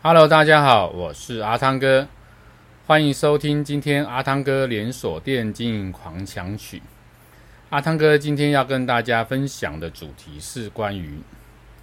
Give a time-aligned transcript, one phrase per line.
[0.00, 2.06] Hello，大家好，我是阿汤哥，
[2.86, 6.80] 欢迎收听今天阿汤哥连锁店经营狂想曲。
[7.70, 11.18] 阿汤哥今天要跟大家分享的主题是关于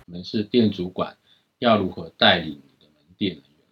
[0.06, 1.18] 门市店主管
[1.60, 3.66] 要如何带领门店人员。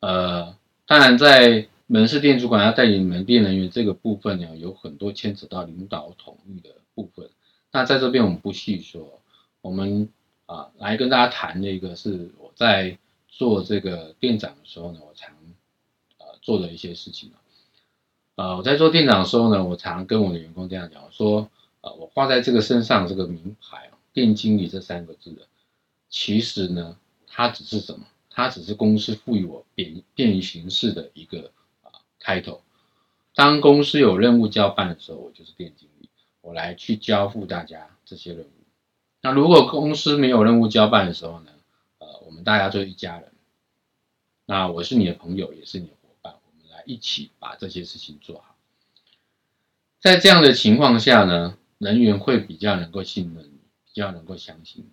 [0.00, 0.54] 呃，
[0.86, 7.30] 当然在门市店主管要带领门店人员这个部分呢，有很多牵扯到领导统御的部分。
[7.72, 9.22] 那在这边我们不细说，
[9.62, 10.10] 我们
[10.44, 12.98] 啊来跟大家谈的一个是我在。
[13.32, 15.34] 做这个店长的时候呢，我常
[16.18, 17.32] 呃做的一些事情
[18.34, 21.50] 呃，我在做店长的时候呢，我常跟我的员工这样讲，说，
[21.80, 25.46] 呃，我画在这个身上这个名牌店经理这三个字的，
[26.10, 28.06] 其实呢，它只是什么？
[28.30, 31.50] 它只是公司赋予我便便于行事的一个
[31.82, 32.60] 啊开头。
[33.34, 36.08] 当公司有任务交办的时候，我就是店经理，
[36.42, 38.50] 我来去交付大家这些任务。
[39.20, 41.52] 那如果公司没有任务交办的时候呢？
[42.32, 43.30] 我们大家就是一家人，
[44.46, 48.56] 那我是你的朋友，也是你的伙伴，我们来一起把这些事情做好。
[50.00, 54.90] 在这样的情况下呢，人员会比较能够信任你，比较能够相信你。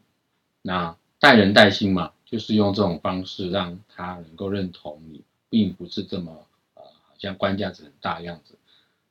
[0.64, 8.58] 那带人带心嘛，就是用这种方式让他能够认同你，并不是这么呃，好像官架子很大的样子。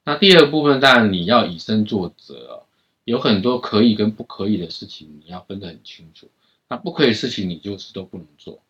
[0.05, 2.66] 那第二部分，当然你要以身作则，
[3.05, 6.28] 有很多可以跟不可以的事情，你要分得很清楚。
[6.70, 8.61] 那不可以的事情，你就是都不能做。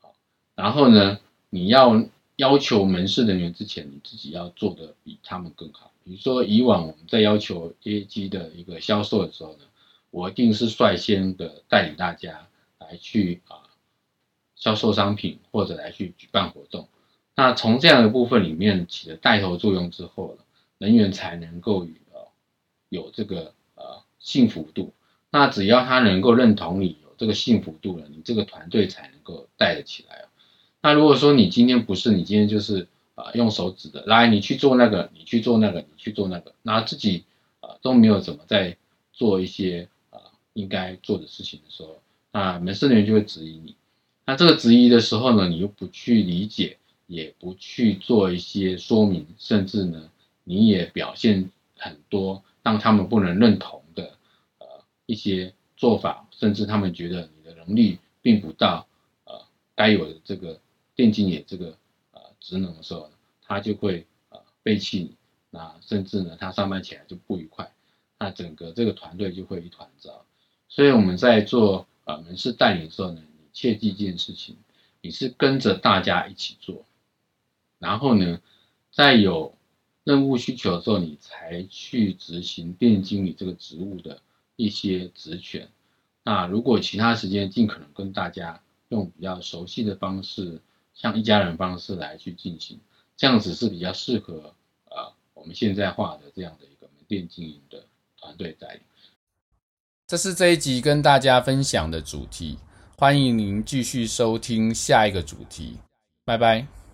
[0.00, 0.14] 好
[0.54, 1.20] 然后呢，
[1.50, 2.02] 你要
[2.36, 5.92] 要求门市人员之前，你自己要做的比他们更好。
[6.02, 9.64] 比如说，以往我们在要求业绩的一个销售的时候呢，
[10.10, 13.68] 我一定是率先的带领大家来去啊
[14.54, 16.88] 销售商品，或者来去举办活动。
[17.34, 20.44] 那从这样的部分里面起了带头作用之后呢，
[20.78, 21.80] 人员才能够
[22.12, 22.28] 呃
[22.88, 24.94] 有这个呃幸福度。
[25.30, 26.96] 那只要他能够认同你。
[27.16, 30.24] 这个幸福度了，你这个团队才能够带得起来。
[30.82, 37.24] 那如果说你今天不是，你今天就是啊用手指的，来你去做那个，你去做那个，你去做那个，那自己
[37.60, 38.76] 啊都没有怎么在
[39.12, 40.20] 做一些啊
[40.52, 42.00] 应该做的事情的时候，
[42.30, 43.74] 那门市人员就会质疑你。
[44.24, 50.10] 那这个质疑的时候呢，你又不去理解，也不去做一些说明，甚至呢
[50.44, 54.12] 你也表现很多让他们不能认同的
[54.58, 54.66] 呃
[55.06, 56.26] 一些做法。
[56.32, 58.86] 甚至他们觉得你的能力并不到
[59.24, 60.60] 呃该有的这个
[60.94, 61.78] 电竞业这个
[62.12, 63.10] 呃职能的时候，
[63.42, 65.16] 他就会呃背弃你，
[65.50, 67.72] 那甚至呢他上班起来就不愉快，
[68.18, 70.26] 那整个这个团队就会一团糟。
[70.68, 74.56] 所以我们在做呃门市带领的时候呢，你切记一件事情，
[75.00, 76.84] 你是跟着大家一起做，
[77.78, 78.40] 然后呢
[78.90, 79.56] 在有
[80.04, 84.20] 任务需求的时候，你才去执行店经理这个职务的
[84.56, 85.68] 一些职权。
[86.22, 90.60] 那如果其他时间尽可能跟大家用比较熟悉的方式，
[90.94, 92.80] 像一家人方式来去进行，
[93.16, 94.54] 这样子是比较适合
[94.90, 97.84] 呃我们现在化的这样的一个门店经营的
[98.18, 98.80] 团队带领。
[100.06, 102.58] 这是这一集跟大家分享的主题，
[102.96, 105.76] 欢迎您继续收听下一个主题，
[106.24, 106.85] 拜拜。